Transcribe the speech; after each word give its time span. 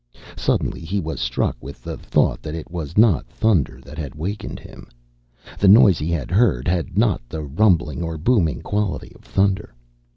Suddenly 0.35 0.79
he 0.81 0.99
was 0.99 1.19
struck 1.21 1.55
with 1.61 1.83
the 1.83 1.95
thought 1.95 2.41
that 2.41 2.55
it 2.55 2.71
was 2.71 2.97
not 2.97 3.27
thunder 3.27 3.79
that 3.83 3.99
had 3.99 4.15
wakened 4.15 4.57
him. 4.59 4.87
The 5.59 5.67
noise 5.67 5.99
he 5.99 6.09
had 6.09 6.31
heard 6.31 6.67
had 6.67 6.97
not 6.97 7.21
the 7.29 7.43
rumbling 7.43 8.01
or 8.01 8.17
booming 8.17 8.63
quality 8.63 9.11
of 9.13 9.21
thunder. 9.23 9.75